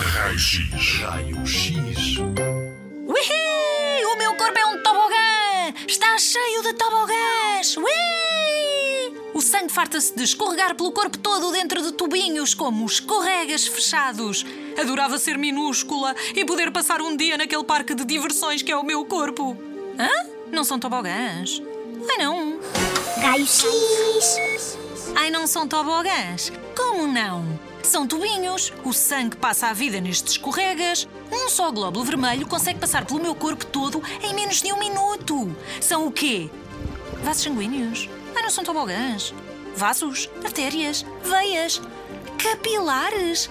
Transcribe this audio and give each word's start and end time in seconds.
Raio-X. 0.00 1.00
Raio-X. 1.02 2.18
Ui! 2.18 4.04
O 4.04 4.16
meu 4.16 4.32
corpo 4.36 4.56
é 4.56 4.66
um 4.66 4.80
tobogã! 4.80 5.74
Está 5.88 6.16
cheio 6.18 6.62
de 6.62 6.72
tobogãs! 6.74 7.76
Ui! 7.76 9.18
O 9.34 9.40
sangue 9.40 9.72
farta-se 9.72 10.14
de 10.14 10.22
escorregar 10.22 10.76
pelo 10.76 10.92
corpo 10.92 11.18
todo 11.18 11.50
dentro 11.50 11.82
de 11.82 11.90
tubinhos, 11.92 12.54
como 12.54 12.86
escorregas 12.86 13.66
fechados. 13.66 14.46
Adorava 14.80 15.18
ser 15.18 15.36
minúscula 15.36 16.14
e 16.34 16.44
poder 16.44 16.70
passar 16.70 17.00
um 17.00 17.16
dia 17.16 17.36
naquele 17.36 17.64
parque 17.64 17.92
de 17.92 18.04
diversões 18.04 18.62
que 18.62 18.70
é 18.70 18.76
o 18.76 18.84
meu 18.84 19.04
corpo. 19.04 19.56
Hã? 19.98 20.28
Não 20.52 20.62
são 20.62 20.78
tobogãs? 20.78 21.60
Ai 22.08 22.18
não. 22.18 22.60
Raio-X. 23.20 24.78
Ai 25.16 25.28
não 25.30 25.48
são 25.48 25.66
tobogãs? 25.66 26.52
Como 26.76 27.08
não? 27.08 27.67
São 27.88 28.06
tubinhos. 28.06 28.70
O 28.84 28.92
sangue 28.92 29.34
passa 29.38 29.68
a 29.68 29.72
vida 29.72 29.98
nestes 29.98 30.32
escorregas. 30.32 31.08
Um 31.32 31.48
só 31.48 31.70
glóbulo 31.70 32.04
vermelho 32.04 32.46
consegue 32.46 32.78
passar 32.78 33.06
pelo 33.06 33.18
meu 33.18 33.34
corpo 33.34 33.64
todo 33.64 34.02
em 34.22 34.34
menos 34.34 34.60
de 34.60 34.70
um 34.70 34.78
minuto. 34.78 35.56
São 35.80 36.06
o 36.06 36.12
quê? 36.12 36.50
Vasos 37.24 37.44
sanguíneos? 37.44 38.10
Ai, 38.36 38.42
não 38.42 38.50
são 38.50 38.62
tobogãs. 38.62 39.32
Vasos, 39.74 40.28
artérias, 40.44 41.02
veias, 41.24 41.80
capilares. 42.36 43.48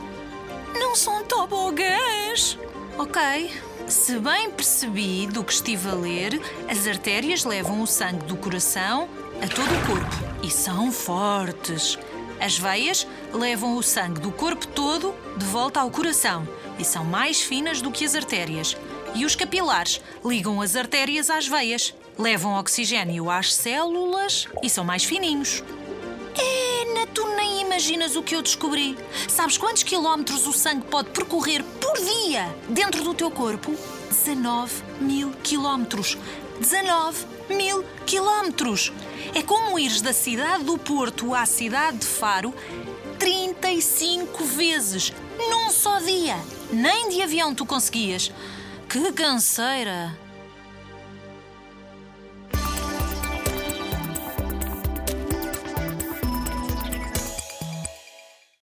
Não 0.76 0.95
são 0.95 1.23
tobogãs. 1.23 2.59
Ok. 2.95 3.51
Se 3.88 4.20
bem 4.20 4.51
percebi 4.51 5.26
do 5.26 5.43
que 5.43 5.54
estive 5.54 5.90
a 5.90 5.93
ler, 5.93 6.40
as 6.70 6.85
artérias 6.85 7.43
levam 7.43 7.81
o 7.81 7.88
sangue 7.88 8.26
do 8.26 8.38
coração 8.38 9.09
a 9.41 9.48
todo 9.48 9.65
o 9.65 9.88
corpo 9.88 10.15
e 10.43 10.51
são 10.51 10.91
fortes. 10.91 11.98
As 12.40 12.58
veias 12.58 13.08
levam 13.34 13.76
o 13.76 13.84
sangue 13.84 14.22
do 14.22 14.32
corpo 14.32 14.68
todo 14.68 15.14
de 15.36 15.46
volta 15.46 15.80
ao 15.80 15.90
coração 15.90 16.48
e 16.77 16.86
são 16.86 17.04
mais 17.04 17.41
finas 17.41 17.82
do 17.82 17.91
que 17.91 18.05
as 18.05 18.16
artérias. 18.16 18.77
E 19.16 19.26
os 19.26 19.35
capilares 19.35 20.02
ligam 20.24 20.62
as 20.62 20.76
artérias 20.76 21.29
às 21.29 21.48
veias, 21.48 21.94
levam 22.18 22.60
oxigênio 22.60 23.29
às 23.32 23.54
células 23.54 24.48
e 24.62 24.70
são 24.70 24.84
mais 24.84 25.04
fininhos. 25.04 25.63
Ena, 26.38 27.07
tu 27.07 27.27
nem 27.35 27.62
imaginas 27.62 28.16
o 28.16 28.21
que 28.21 28.35
eu 28.35 28.44
descobri. 28.44 28.96
Sabes 29.27 29.57
quantos 29.57 29.82
quilómetros 29.82 30.46
o 30.46 30.54
sangue 30.54 30.85
pode 30.85 31.10
percorrer 31.10 31.63
por 31.82 31.98
dia 31.98 32.55
dentro 32.70 33.04
do 33.04 33.13
teu 33.13 33.32
corpo? 33.32 33.76
19 34.10 34.84
mil 35.01 35.32
quilómetros. 35.44 36.18
19 36.60 37.26
mil 37.50 37.84
quilómetros. 38.05 38.91
É 39.34 39.41
como 39.41 39.77
ires 39.77 40.02
da 40.02 40.13
cidade 40.13 40.63
do 40.63 40.77
Porto 40.77 41.34
à 41.34 41.46
cidade 41.46 41.98
de 41.98 42.05
Faro 42.05 42.54
35 43.20 44.44
vezes 44.46 45.13
num 45.38 45.70
só 45.70 46.00
dia. 46.00 46.35
Nem 46.72 47.10
de 47.10 47.22
avião 47.22 47.54
tu 47.54 47.66
conseguias. 47.66 48.32
Que 48.90 49.12
canseira! 49.12 50.26